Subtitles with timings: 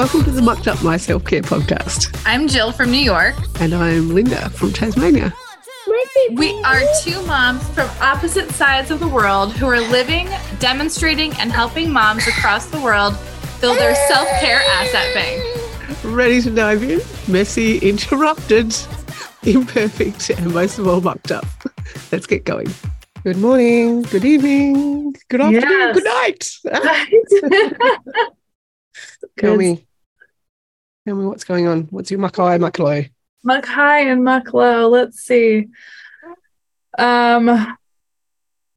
[0.00, 2.22] Welcome to the Mucked Up My Self Care podcast.
[2.24, 3.34] I'm Jill from New York.
[3.60, 5.34] And I'm Linda from Tasmania.
[6.32, 10.26] We are two moms from opposite sides of the world who are living,
[10.58, 13.14] demonstrating, and helping moms across the world
[13.60, 16.02] build their self care asset bank.
[16.02, 17.02] Ready to dive in?
[17.28, 18.74] Messy, interrupted,
[19.42, 21.44] imperfect, and most of all, mucked up.
[22.10, 22.72] Let's get going.
[23.22, 26.60] Good morning, good evening, good afternoon, yes.
[26.64, 26.70] good
[27.44, 27.82] night.
[29.38, 29.86] Tell me,
[31.10, 31.82] tell me what's going on.
[31.90, 33.02] What's your muck high, muck low?
[33.42, 34.88] Muck high and Mucklow.
[34.90, 35.66] Let's see.
[36.96, 37.76] Um,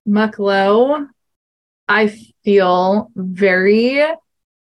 [0.08, 1.08] Mucklow.
[1.88, 4.04] I feel very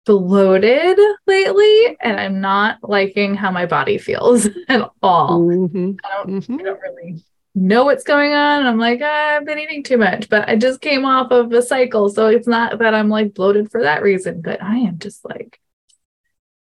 [0.04, 5.40] bloated lately, and I'm not liking how my body feels at all.
[5.40, 5.92] Mm-hmm.
[6.04, 6.28] I don't.
[6.28, 6.60] Mm-hmm.
[6.60, 7.24] I don't really
[7.56, 8.66] know what's going on.
[8.66, 11.62] I'm like, ah, I've been eating too much, but I just came off of a
[11.62, 12.10] cycle.
[12.10, 15.58] So it's not that I'm like bloated for that reason, but I am just like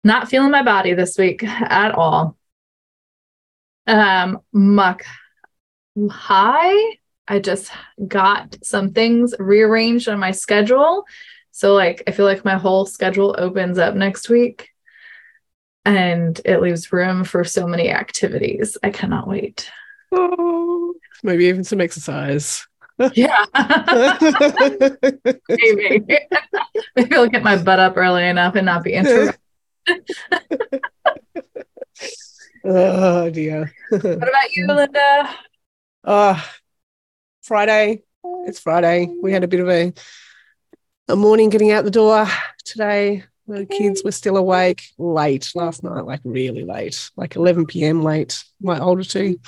[0.03, 2.37] not feeling my body this week at all.
[3.87, 5.03] Um, muck
[6.09, 6.97] high.
[7.27, 7.71] I just
[8.07, 11.05] got some things rearranged on my schedule.
[11.51, 14.69] So like I feel like my whole schedule opens up next week
[15.85, 18.77] and it leaves room for so many activities.
[18.83, 19.69] I cannot wait.
[20.11, 20.93] Oh,
[21.23, 22.67] maybe even some exercise.
[23.13, 23.45] Yeah.
[25.49, 26.05] maybe.
[26.95, 29.40] maybe I'll get my butt up early enough and not be interrupted.
[32.65, 33.73] Oh dear.
[33.89, 35.35] what about you, Linda?
[36.03, 36.41] Uh
[37.41, 38.03] Friday.
[38.45, 39.07] It's Friday.
[39.21, 39.93] We had a bit of a
[41.07, 42.27] a morning getting out the door
[42.63, 43.23] today.
[43.47, 48.01] The kids were still awake late last night, like really late, like 11 p.m.
[48.01, 49.39] late, my older two.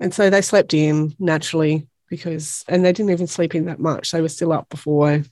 [0.00, 4.10] And so they slept in naturally because, and they didn't even sleep in that much.
[4.10, 5.22] They were still up before,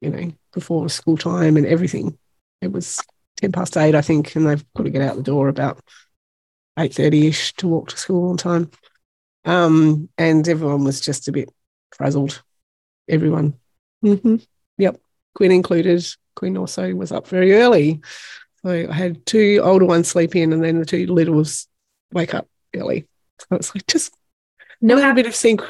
[0.00, 2.16] you know, before school time and everything.
[2.62, 3.00] It was
[3.36, 5.80] 10 past eight, I think, and they've got to get out the door about
[6.78, 8.70] 8.30ish to walk to school on time.
[9.44, 11.48] Um, and everyone was just a bit
[11.94, 12.42] frazzled.
[13.08, 13.54] Everyone.
[14.04, 14.36] Mm-hmm.
[14.78, 15.00] Yep.
[15.34, 16.06] Quinn included.
[16.34, 18.00] Quinn also was up very early.
[18.62, 21.68] So I had two older ones sleep in and then the two littles
[22.12, 23.06] wake up early.
[23.38, 24.14] So it's like just
[24.80, 25.62] no a little bit of sync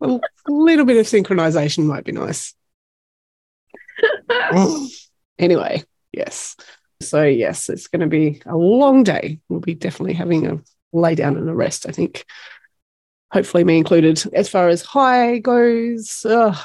[0.00, 2.54] a little bit of synchronization might be nice.
[5.38, 5.82] anyway,
[6.12, 6.56] yes.
[7.02, 9.40] So, yes, it's going to be a long day.
[9.48, 10.60] We'll be definitely having a
[10.92, 12.24] lay down and a rest, I think.
[13.32, 14.22] Hopefully, me included.
[14.34, 16.58] As far as high goes, ugh,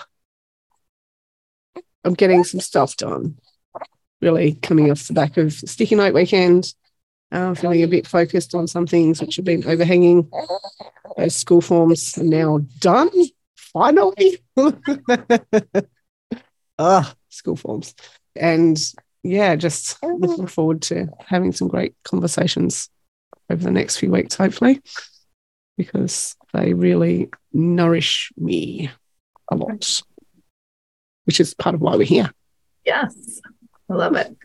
[2.04, 3.38] I'm getting some stuff done.
[4.22, 6.74] Really coming off the back of Sticky Night weekend.
[7.32, 10.30] Uh, feeling a bit focused on some things which have been overhanging.
[11.18, 13.10] Those school forms are now done.
[13.56, 14.42] Finally.
[16.80, 17.94] ah, school forms.
[18.36, 18.80] And
[19.28, 22.90] yeah, just looking forward to having some great conversations
[23.50, 24.82] over the next few weeks, hopefully,
[25.78, 28.90] because they really nourish me
[29.52, 30.02] a lot,
[31.26, 32.32] which is part of why we're here.
[32.86, 33.42] Yes,
[33.90, 34.36] I love it.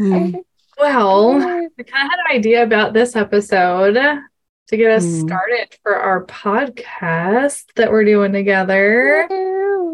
[0.00, 0.42] Mm.
[0.78, 5.26] Well, we kind of had an idea about this episode to get us mm.
[5.26, 9.26] started for our podcast that we're doing together.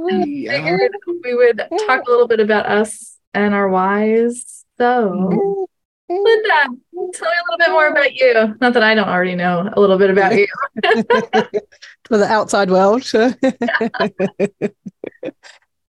[0.06, 0.58] Yeah.
[0.58, 0.92] figured
[1.22, 4.64] we would talk a little bit about us and our whys.
[4.78, 5.68] So,
[6.08, 8.56] Linda, tell me a little bit more about you.
[8.60, 10.46] Not that I don't already know a little bit about you.
[12.04, 13.10] For the outside world.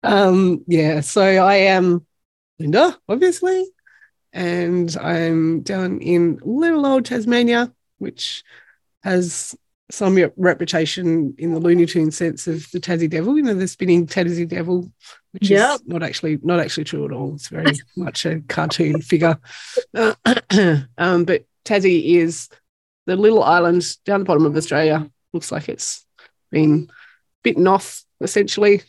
[0.03, 2.07] um, yeah, so I am
[2.59, 3.67] Linda, obviously,
[4.33, 8.45] and I'm down in little old Tasmania, which
[9.03, 9.55] has
[9.91, 14.07] some reputation in the Looney Tune sense of the Tassie Devil, you know, the spinning
[14.07, 14.91] Tassie Devil,
[15.35, 15.75] which yep.
[15.75, 17.35] is not actually not actually true at all.
[17.35, 19.37] It's very much a cartoon figure.
[19.93, 20.15] Uh,
[20.97, 22.49] um, but Tassie is
[23.07, 25.11] the little island down the bottom of Australia.
[25.33, 26.07] Looks like it's
[26.53, 26.89] been
[27.43, 28.83] bitten off essentially.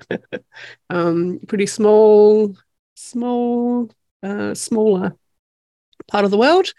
[0.90, 2.54] um, pretty small,
[2.94, 3.90] small,
[4.22, 5.16] uh, smaller
[6.06, 6.70] part of the world.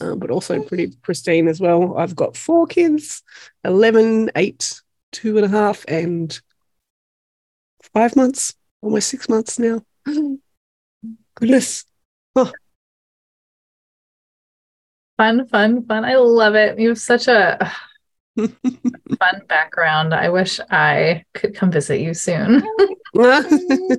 [0.00, 1.96] Uh, but also pretty pristine as well.
[1.96, 3.22] I've got four kids
[3.62, 6.40] 11, 8, two and a half, and
[7.92, 9.82] five months, almost six months now.
[11.34, 11.84] Goodness.
[12.36, 12.52] Oh.
[15.16, 16.04] Fun, fun, fun.
[16.04, 16.78] I love it.
[16.78, 17.72] You have such a
[18.36, 20.14] fun background.
[20.14, 22.62] I wish I could come visit you soon.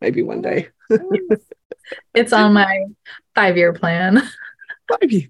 [0.00, 0.68] Maybe one day.
[2.14, 2.86] it's on my
[3.34, 4.22] five year plan.
[4.88, 5.28] Five year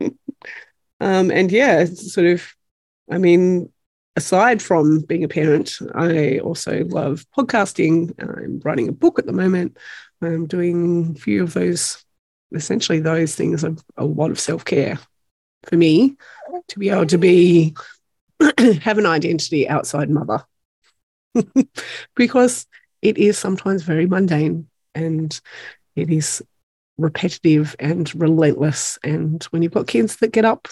[0.00, 0.18] plan.
[1.00, 2.54] um, and yeah, sort of,
[3.10, 3.72] I mean,
[4.16, 8.12] aside from being a parent, I also love podcasting.
[8.20, 9.76] I'm writing a book at the moment.
[10.22, 12.04] I'm doing a few of those,
[12.52, 14.98] essentially those things are a lot of self care
[15.64, 16.16] for me
[16.68, 17.74] to be able to be
[18.82, 20.44] have an identity outside mother
[22.16, 22.66] because
[23.02, 25.40] it is sometimes very mundane and
[25.96, 26.42] it is
[26.98, 28.98] repetitive and relentless.
[29.02, 30.68] And when you've got kids that get up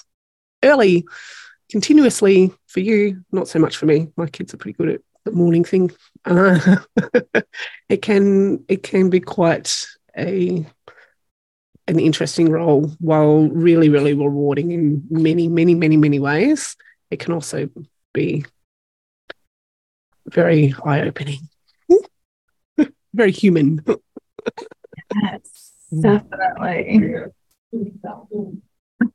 [0.62, 1.06] early,
[1.70, 4.08] continuously for you, not so much for me.
[4.16, 5.90] My kids are pretty good at the morning thing.
[6.24, 6.76] Uh,
[7.88, 9.86] it can it can be quite
[10.16, 10.66] a
[11.86, 16.76] an interesting role while really really rewarding in many many many many ways.
[17.10, 17.68] It can also
[18.12, 18.44] be
[20.26, 21.48] very eye opening,
[23.14, 23.84] very human.
[25.22, 27.32] Yes, definitely.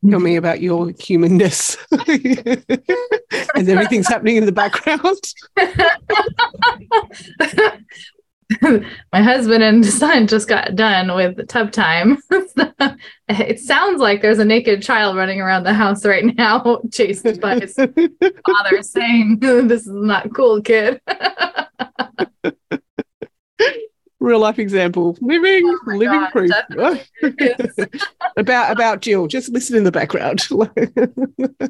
[0.09, 2.65] Tell me about your humanness and
[3.55, 5.21] everything's happening in the background.
[9.13, 12.17] My husband and son just got done with tub time.
[13.29, 17.59] it sounds like there's a naked child running around the house right now, chased by
[17.59, 20.99] his father, saying, This is not cool, kid.
[24.23, 26.49] Real life example, living, Oh living God, proof.
[28.37, 29.27] about about Jill.
[29.27, 30.47] Just listen in the background.
[30.49, 30.65] I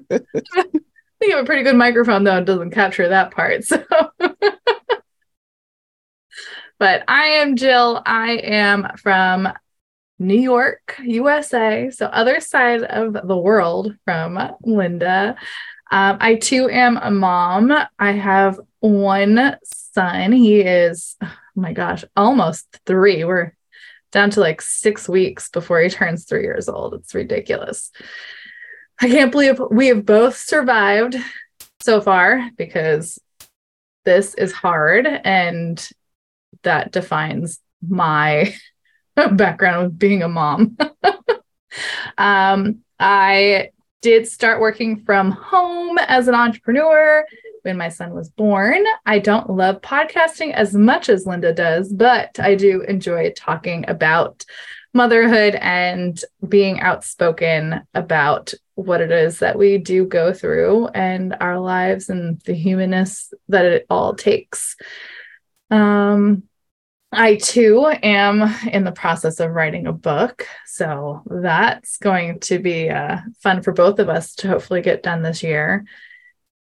[0.06, 2.38] think I have a pretty good microphone though.
[2.38, 3.64] It doesn't capture that part.
[3.64, 3.84] So
[6.78, 8.04] but I am Jill.
[8.06, 9.50] I am from
[10.20, 11.90] New York, USA.
[11.90, 15.38] So other side of the world from Linda.
[15.90, 17.74] Um, I too am a mom.
[17.98, 20.32] I have one son.
[20.32, 21.16] He is,
[21.58, 23.24] oh my gosh, almost three.
[23.24, 23.54] We're
[24.12, 26.94] down to like six weeks before he turns three years old.
[26.94, 27.92] It's ridiculous.
[29.02, 31.16] I can't believe we have both survived
[31.82, 33.20] so far because
[34.06, 35.90] this is hard and
[36.64, 38.54] that defines my
[39.16, 40.78] background of being a mom.
[42.18, 43.70] um, I
[44.04, 47.26] did start working from home as an entrepreneur
[47.64, 48.84] when my son was born.
[49.06, 54.46] I don't love podcasting as much as Linda does, but I do enjoy talking about
[54.94, 61.58] motherhood and being outspoken about what it is that we do go through and our
[61.60, 64.76] lives and the humanness that it all takes.
[65.72, 66.44] Um,
[67.14, 70.48] I too am in the process of writing a book.
[70.66, 75.22] So that's going to be uh, fun for both of us to hopefully get done
[75.22, 75.86] this year.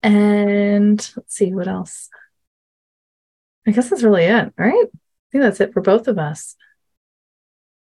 [0.01, 2.09] And let's see what else.
[3.67, 4.88] I guess that's really it, right?
[4.88, 6.55] I think that's it for both of us.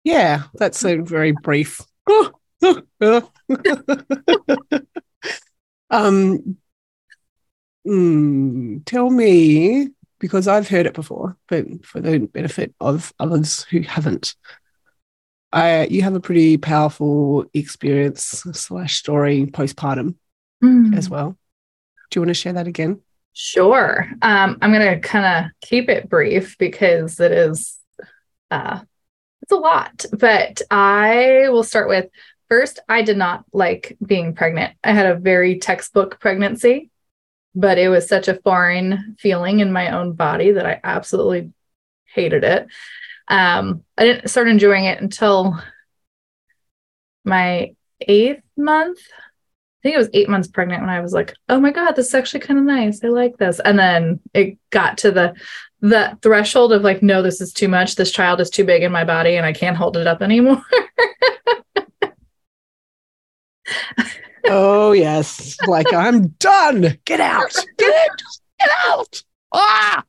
[0.04, 1.80] yeah, that's a very brief.
[5.90, 6.58] um,
[7.88, 9.90] mm, tell me
[10.24, 14.36] because I've heard it before, but for the benefit of others who haven't.
[15.52, 18.24] I, you have a pretty powerful experience
[18.54, 20.16] slash story postpartum
[20.96, 21.38] as well.
[22.10, 23.02] Do you want to share that again?
[23.34, 24.08] Sure.
[24.22, 27.78] Um, I'm going to kind of keep it brief because it is,
[28.50, 28.80] uh,
[29.42, 30.06] it's a lot.
[30.14, 32.06] But I will start with
[32.48, 34.74] first, I did not like being pregnant.
[34.86, 36.92] I had a very textbook pregnancy,
[37.56, 41.52] but it was such a foreign feeling in my own body that I absolutely
[42.06, 42.68] hated it.
[43.28, 45.62] Um, I didn't start enjoying it until
[47.24, 49.00] my eighth month.
[49.10, 52.08] I think it was eight months pregnant when I was like, oh my God, this
[52.08, 53.04] is actually kind of nice.
[53.04, 53.60] I like this.
[53.60, 55.36] And then it got to the
[55.82, 57.96] the threshold of like, no, this is too much.
[57.96, 60.64] This child is too big in my body and I can't hold it up anymore.
[64.46, 67.00] Oh yes, like I'm done.
[67.06, 67.54] Get out.
[67.78, 68.22] Get out.
[68.60, 69.24] Get out.
[69.54, 70.04] Ah.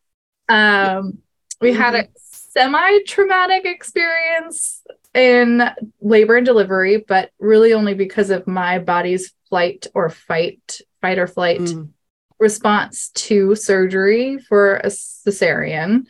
[0.49, 1.19] um,
[1.61, 4.83] we had a semi-traumatic experience
[5.14, 5.62] in
[6.00, 11.26] labor and delivery, but really only because of my body's flight or fight, fight or
[11.26, 11.91] flight Mm.
[12.38, 16.07] response to surgery for a cesarean.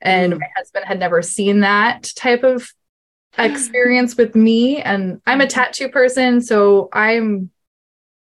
[0.00, 0.40] And Mm.
[0.40, 2.72] my husband had never seen that type of
[3.38, 4.80] experience with me.
[4.80, 7.50] And I'm a tattoo person, so I'm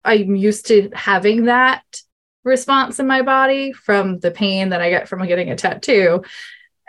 [0.03, 1.84] I'm used to having that
[2.44, 6.24] response in my body from the pain that I get from getting a tattoo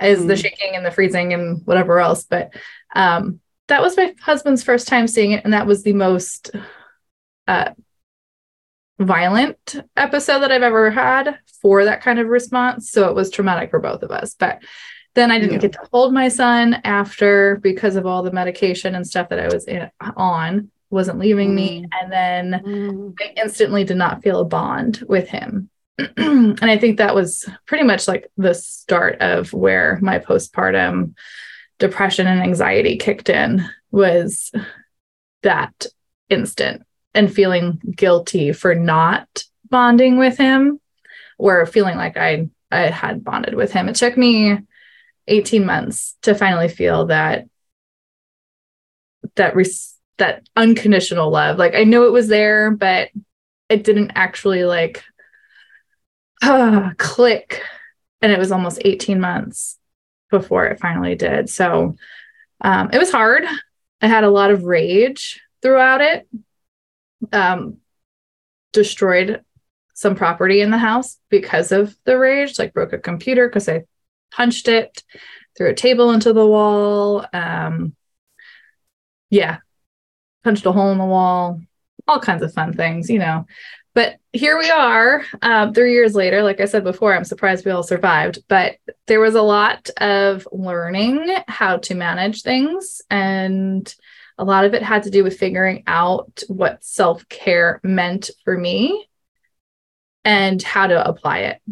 [0.00, 0.43] is the Mm.
[0.43, 2.25] shaking and the freezing and whatever else.
[2.25, 2.55] But
[2.95, 6.50] um that was my husband's first time seeing it, and that was the most
[7.47, 7.71] uh
[8.99, 12.90] violent episode that I've ever had for that kind of response.
[12.90, 14.35] So it was traumatic for both of us.
[14.35, 14.62] But
[15.14, 15.59] then I didn't Yeah.
[15.59, 19.49] get to hold my son after because of all the medication and stuff that I
[19.49, 21.87] was in, on wasn't leaving me.
[22.00, 23.14] And then Mm.
[23.20, 25.70] I instantly did not feel a bond with him.
[26.16, 31.14] and I think that was pretty much like the start of where my postpartum
[31.78, 34.50] depression and anxiety kicked in was
[35.42, 35.87] that
[36.28, 36.82] instant
[37.14, 40.80] and feeling guilty for not bonding with him
[41.38, 43.88] or feeling like I I had bonded with him.
[43.88, 44.59] It took me
[45.26, 47.47] 18 months to finally feel that
[49.37, 51.59] that res- that unconditional love.
[51.59, 53.11] Like I know it was there, but
[53.69, 55.03] it didn't actually like
[56.43, 57.62] uh, click.
[58.23, 59.79] And it was almost 18 months
[60.31, 61.49] before it finally did.
[61.49, 61.97] So
[62.61, 63.45] um, it was hard.
[64.03, 66.29] I had a lot of rage throughout it.
[67.33, 67.79] Um,
[68.73, 69.43] destroyed
[69.95, 73.85] some property in the house because of the rage, like broke a computer because I
[74.31, 75.03] punched it,
[75.57, 77.27] threw a table into the wall.
[77.33, 77.95] Um,
[79.29, 79.59] yeah,
[80.44, 81.61] punched a hole in the wall,
[82.06, 83.47] all kinds of fun things, you know.
[83.94, 86.42] But here we are, uh, three years later.
[86.42, 90.47] Like I said before, I'm surprised we all survived, but there was a lot of
[90.52, 93.02] learning how to manage things.
[93.11, 93.92] And
[94.38, 98.56] a lot of it had to do with figuring out what self care meant for
[98.56, 99.09] me
[100.25, 101.62] and how to apply it.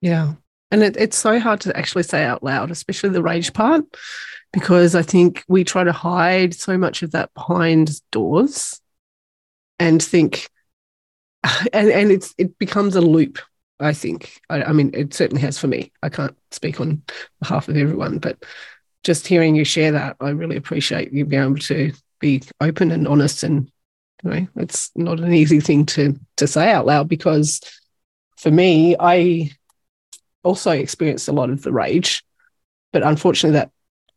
[0.00, 0.34] Yeah.
[0.70, 3.84] And it, it's so hard to actually say out loud, especially the rage part,
[4.54, 8.80] because I think we try to hide so much of that behind doors
[9.78, 10.48] and think,
[11.72, 13.40] and, and it's it becomes a loop.
[13.80, 14.40] I think.
[14.48, 15.92] I, I mean, it certainly has for me.
[16.00, 17.02] I can't speak on
[17.40, 18.42] behalf of everyone, but
[19.02, 23.08] just hearing you share that, I really appreciate you being able to be open and
[23.08, 23.70] honest and
[24.22, 27.60] you know, it's not an easy thing to to say out loud because
[28.38, 29.50] for me, I
[30.44, 32.24] also experienced a lot of the rage,
[32.92, 33.72] but unfortunately, that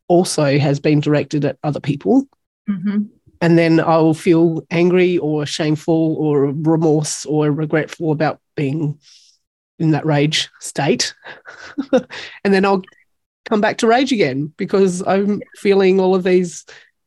[0.08, 2.26] also has been directed at other people.
[2.68, 3.04] Mm-hmm.
[3.40, 8.98] And then I'll feel angry or shameful or remorse or regretful about being
[9.78, 11.14] in that rage state.
[11.92, 12.82] and then I'll
[13.44, 16.66] come back to rage again because I'm feeling all of these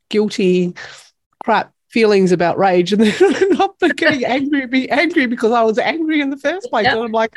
[0.10, 0.74] guilty
[1.44, 5.78] crap feelings about rage and then I'm not getting angry be angry because I was
[5.78, 6.86] angry in the first place.
[6.86, 6.94] Yep.
[6.94, 7.36] And I'm like,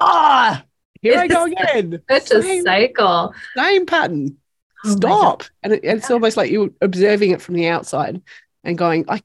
[0.00, 0.62] ah,
[1.00, 2.02] here it's I go again.
[2.08, 3.34] It's same, a cycle.
[3.56, 4.36] Same pattern.
[4.84, 5.44] Oh Stop.
[5.62, 8.20] And it, it's almost like you're observing it from the outside
[8.62, 9.22] and going, I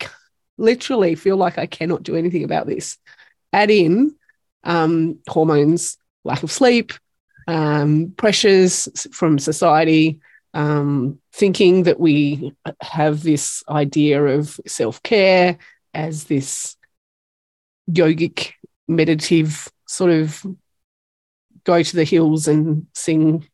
[0.57, 2.97] literally feel like I cannot do anything about this.
[3.53, 4.15] Add in
[4.63, 6.93] um, hormones, lack of sleep,
[7.47, 10.19] um, pressures from society,
[10.53, 15.57] um, thinking that we have this idea of self care
[15.93, 16.75] as this
[17.89, 18.53] yogic,
[18.87, 20.45] meditative sort of
[21.63, 23.47] go to the hills and sing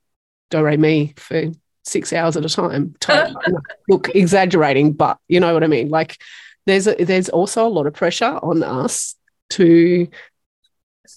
[0.49, 1.51] do re mi for
[1.85, 2.95] six hours at a time.
[3.89, 5.89] Look, exaggerating, but you know what I mean.
[5.89, 6.17] Like,
[6.65, 9.15] there's a, there's also a lot of pressure on us
[9.51, 10.07] to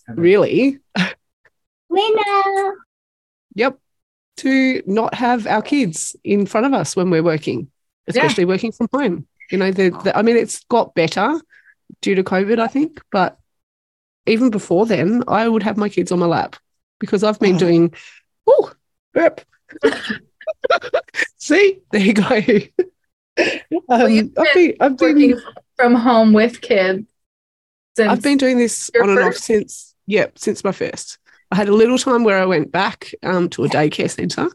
[0.08, 0.78] really.
[1.88, 2.76] Winner.
[3.54, 3.78] Yep
[4.38, 7.70] to not have our kids in front of us when we're working,
[8.06, 8.48] especially yeah.
[8.48, 9.26] working from home.
[9.50, 11.40] You know, the, the, I mean, it's got better
[12.00, 13.38] due to COVID, I think, but
[14.26, 16.56] even before then, I would have my kids on my lap
[17.00, 17.58] because I've been oh.
[17.58, 17.94] doing,
[18.46, 18.72] oh,
[19.12, 19.40] burp.
[21.36, 22.24] See, there you go.
[23.88, 25.40] um, I've been, I've been
[25.76, 27.06] from home with kids.
[27.98, 31.18] I've been doing this on and off since, yeah, since my first.
[31.50, 34.48] I had a little time where I went back um, to a daycare center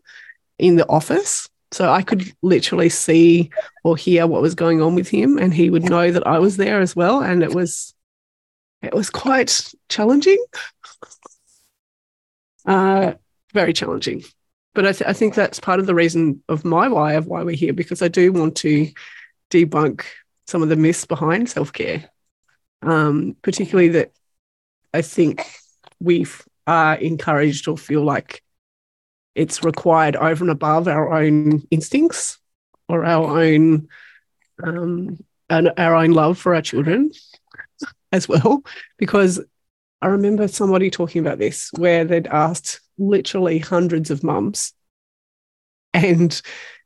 [0.59, 1.49] in the office.
[1.71, 3.49] So I could literally see
[3.83, 6.57] or hear what was going on with him, and he would know that I was
[6.57, 7.21] there as well.
[7.21, 7.95] And it was,
[8.83, 10.43] it was quite challenging,
[12.67, 13.13] uh,
[13.53, 14.23] very challenging.
[14.73, 17.43] But I, th- I think that's part of the reason of my why of why
[17.43, 18.89] we're here because I do want to
[19.51, 20.03] debunk
[20.47, 22.09] some of the myths behind self care,
[22.81, 24.11] um, particularly that
[24.93, 25.45] I think
[25.99, 28.41] we've are encouraged or feel like
[29.35, 32.39] it's required over and above our own instincts
[32.87, 33.87] or our own
[34.63, 35.17] um,
[35.49, 37.11] and our own love for our children
[38.11, 38.63] as well.
[38.97, 39.41] Because
[40.01, 44.73] I remember somebody talking about this where they'd asked literally hundreds of mums,
[45.93, 46.41] and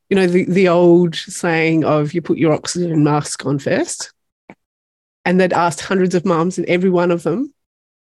[0.09, 4.13] you know the the old saying of you put your oxygen mask on first,
[5.25, 7.53] and they'd asked hundreds of mums, and every one of them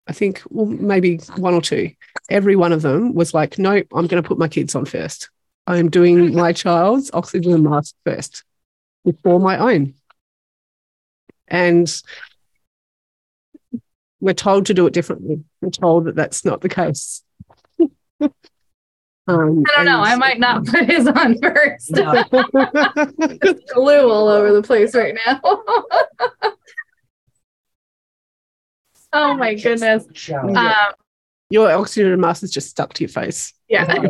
[0.06, 1.90] I think, well, maybe one or two.
[2.30, 5.30] Every one of them was like, nope, I'm going to put my kids on first.
[5.66, 6.36] I am doing hmm.
[6.36, 8.44] my child's oxygen mask first
[9.04, 9.94] before my own.
[11.48, 11.92] And
[14.20, 15.44] we're told to do it differently.
[15.60, 17.22] We're told that that's not the case.
[18.20, 18.32] um,
[19.28, 20.00] I don't know.
[20.00, 21.90] I might not put his on first.
[21.92, 22.24] No.
[23.74, 25.40] glue all over the place right now.
[29.12, 30.06] Oh my goodness.
[30.32, 30.92] Um,
[31.50, 33.52] Your oxygen mask is just stuck to your face.
[33.68, 34.02] Yeah.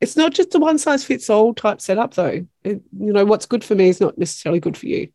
[0.00, 2.46] It's not just a one size fits all type setup, though.
[2.64, 5.08] It, you know, what's good for me is not necessarily good for you.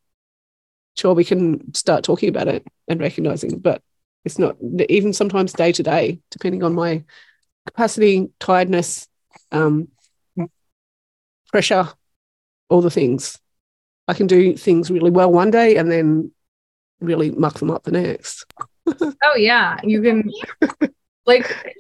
[0.96, 3.82] Sure, we can start talking about it and recognizing it, but
[4.26, 4.58] it's not
[4.90, 7.04] even sometimes day to day, depending on my
[7.66, 9.08] capacity, tiredness,
[9.52, 9.88] um,
[11.52, 11.88] pressure,
[12.70, 13.40] all the things.
[14.08, 16.32] I can do things really well one day and then
[17.00, 18.46] really muck them up the next.
[18.88, 20.30] oh yeah, you can
[21.26, 21.76] like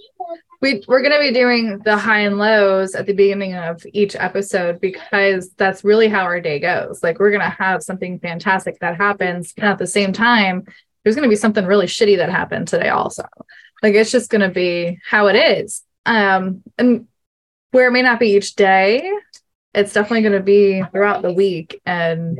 [0.61, 4.15] we we're going to be doing the high and lows at the beginning of each
[4.15, 7.03] episode because that's really how our day goes.
[7.03, 10.65] Like we're going to have something fantastic that happens and at the same time
[11.05, 13.23] there's going to be something really shitty that happened today also.
[13.81, 15.83] Like it's just going to be how it is.
[16.05, 17.07] Um and
[17.71, 19.09] where it may not be each day,
[19.73, 22.39] it's definitely going to be throughout the week and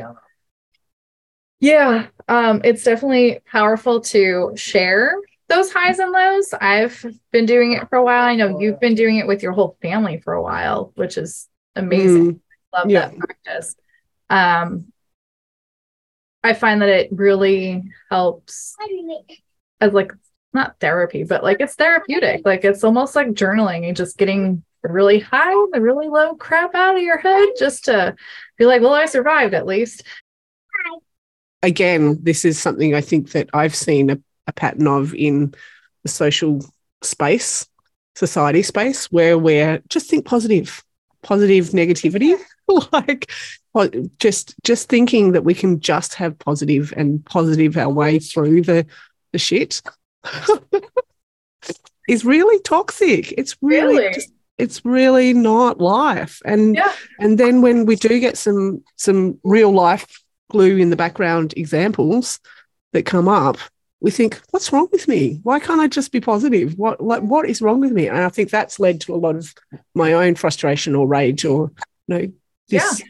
[1.60, 5.15] yeah, um, it's definitely powerful to share
[5.48, 6.53] those highs and lows.
[6.53, 8.24] I've been doing it for a while.
[8.24, 11.48] I know you've been doing it with your whole family for a while, which is
[11.75, 12.36] amazing.
[12.36, 12.39] Mm,
[12.74, 13.07] Love yeah.
[13.07, 13.75] that practice.
[14.29, 14.91] Um,
[16.45, 18.75] I find that it really helps
[19.81, 20.11] as like
[20.53, 22.41] not therapy, but like it's therapeutic.
[22.45, 26.75] Like it's almost like journaling and just getting the really high, the really low crap
[26.75, 28.15] out of your head just to
[28.59, 30.03] be like, well, I survived at least.
[31.63, 35.55] again, this is something I think that I've seen a, a pattern of in
[36.03, 36.63] the social
[37.01, 37.67] space,
[38.15, 40.83] society space, where we're just think positive,
[41.23, 42.39] positive negativity,
[42.91, 43.31] like
[44.19, 48.86] just just thinking that we can just have positive and positive our way through the
[49.34, 49.81] the shit
[52.07, 53.34] is really toxic.
[53.38, 54.13] It's really, Really?
[54.13, 56.41] just it's really not life.
[56.45, 56.91] And Yeah.
[57.19, 62.39] and then when we do get some some real life glue in the background examples
[62.93, 63.57] that come up,
[64.00, 65.39] we think, what's wrong with me?
[65.43, 66.77] Why can't I just be positive?
[66.77, 68.07] What like what is wrong with me?
[68.07, 69.53] And I think that's led to a lot of
[69.96, 71.72] my own frustration or rage or
[72.07, 72.31] you know
[72.69, 73.01] this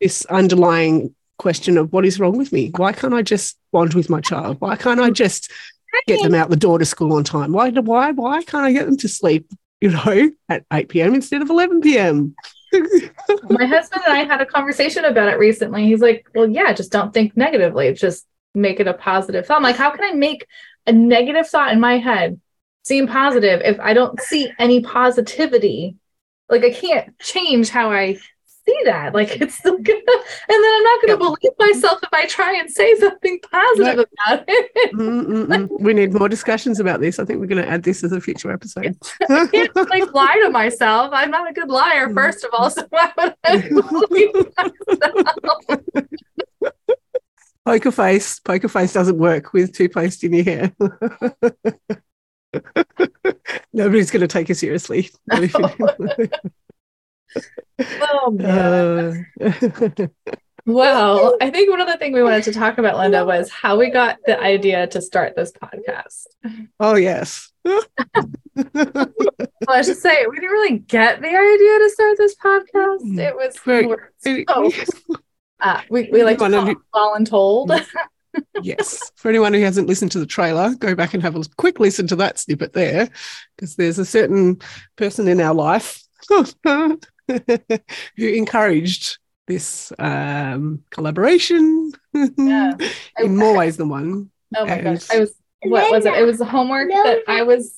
[0.00, 2.70] this underlying question of what is wrong with me?
[2.76, 4.60] Why can't I just bond with my child?
[4.60, 5.50] Why can't I just
[6.06, 7.52] get them out the door to school on time?
[7.52, 11.14] Why why why can't I get them to sleep, you know, at 8 p.m.
[11.14, 12.34] instead of 11 p.m.?
[13.48, 15.86] My husband and I had a conversation about it recently.
[15.86, 17.92] He's like, well, yeah, just don't think negatively.
[17.94, 19.56] Just make it a positive thought.
[19.56, 20.46] I'm like, how can I make
[20.86, 22.40] a negative thought in my head
[22.84, 25.96] seem positive if I don't see any positivity?
[26.50, 28.18] Like I can't change how I
[28.68, 29.14] see that.
[29.14, 29.98] Like it's still gonna,
[30.48, 31.18] and then I'm not gonna Yep.
[31.18, 35.70] believe myself if I try and say something positive about it.
[35.80, 37.18] We need more discussions about this.
[37.18, 38.96] I think we're going to add this as a future episode.
[39.30, 41.10] I can't like lie to myself.
[41.12, 42.14] I'm not a good liar, mm.
[42.14, 42.68] first of all.
[42.70, 45.80] So why would I believe myself?
[47.64, 48.40] poker face.
[48.40, 50.72] Poker face doesn't work with toothpaste in your hair.
[53.72, 55.10] Nobody's going to take you seriously.
[57.80, 59.26] Oh man.
[59.40, 60.06] Uh,
[60.66, 63.88] Well, I think one other thing we wanted to talk about, Linda, was how we
[63.88, 66.26] got the idea to start this podcast.
[66.78, 67.50] oh, yes.
[67.64, 67.76] Well,
[69.68, 73.18] I should say we didn't really get the idea to start this podcast.
[73.18, 74.70] It was more so,
[75.60, 77.72] uh, we, we like to call who- and told.
[78.62, 79.10] yes.
[79.16, 82.06] For anyone who hasn't listened to the trailer, go back and have a quick listen
[82.08, 83.08] to that snippet there,
[83.56, 84.58] because there's a certain
[84.96, 86.02] person in our life
[88.16, 91.92] who encouraged this um, collaboration
[92.36, 92.74] Yeah.
[93.18, 94.30] in more ways than one.
[94.56, 95.10] Oh my And- gosh.
[95.10, 96.14] I was what was it?
[96.14, 97.74] It was the homework that I was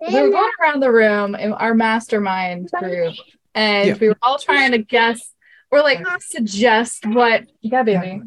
[0.00, 3.14] we were going around the room in our mastermind group
[3.54, 3.96] and Yeah.
[4.00, 5.32] we were all trying to guess
[5.70, 8.20] or like suggest what yeah baby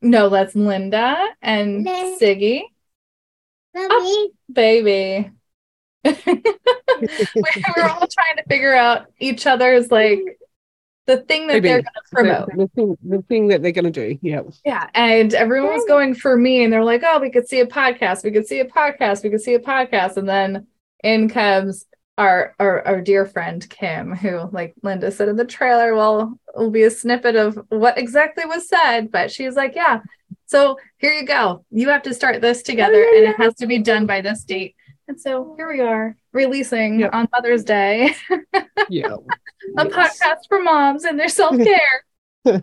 [0.00, 2.16] no that's linda and No.
[2.20, 2.62] siggy
[4.52, 5.30] baby
[6.04, 6.42] we
[7.76, 10.20] were all trying to figure out each other's like
[11.08, 11.68] the thing that Maybe.
[11.68, 14.18] they're going to promote The, the thing, the thing that they're going to do.
[14.20, 14.42] Yeah.
[14.64, 17.66] yeah, and everyone was going for me, and they're like, "Oh, we could see a
[17.66, 18.24] podcast.
[18.24, 19.24] We could see a podcast.
[19.24, 20.66] We could see a podcast." And then
[21.02, 21.86] in comes
[22.18, 26.70] our our, our dear friend Kim, who, like Linda said in the trailer, well, will
[26.70, 29.10] be a snippet of what exactly was said.
[29.10, 30.00] But she's like, "Yeah,
[30.44, 31.64] so here you go.
[31.70, 34.44] You have to start this together, oh, and it has to be done by this
[34.44, 34.76] date."
[35.08, 37.10] And so here we are, releasing Yep.
[37.14, 38.14] on Mother's Day
[38.90, 39.14] Yeah.
[39.78, 40.20] a Yes.
[40.20, 42.04] podcast for moms and their self care.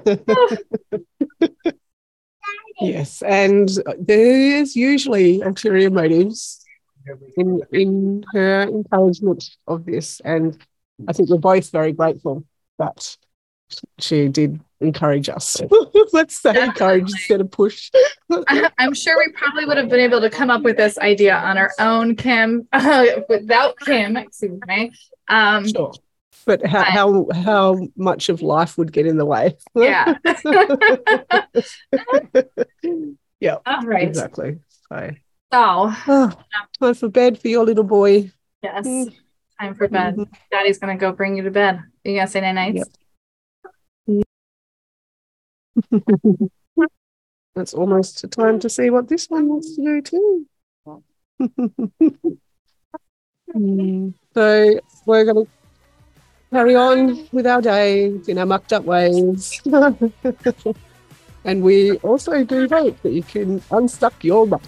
[2.80, 3.22] yes.
[3.24, 6.64] And there's usually ulterior motives
[7.38, 10.20] in, in her encouragement of this.
[10.24, 10.58] And
[11.08, 12.46] I think we're both very grateful
[12.80, 13.18] that
[14.00, 15.62] she did encourage us.
[16.14, 17.92] Let's say encourage instead of push.
[18.78, 21.58] I'm sure we probably would have been able to come up with this idea on
[21.58, 22.68] our own, Kim,
[23.30, 24.92] without Kim, excuse me.
[25.28, 25.92] Um, Sure.
[26.46, 29.56] But how, how how much of life would get in the way?
[29.74, 30.14] yeah.
[33.40, 34.08] yeah, All right.
[34.08, 34.60] exactly.
[34.90, 35.10] So
[35.52, 36.32] So, oh,
[36.80, 38.32] time for bed for your little boy.
[38.62, 39.14] yes, Mm.
[39.60, 40.18] time for bed.
[40.52, 41.82] Daddy's going to go bring you to bed.
[42.04, 42.78] You going to say night nights?
[42.78, 42.88] Yep.
[47.58, 50.46] It's almost time to see what this one wants to do too.
[54.34, 55.48] So we're going to
[56.52, 59.62] carry on with our day in our mucked up ways.
[61.46, 64.64] and we also do hope that you can unstuck your muck.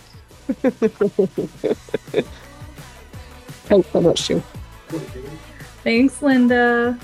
[3.67, 4.39] Thanks so much, Jill.
[5.83, 6.97] Thanks, Linda.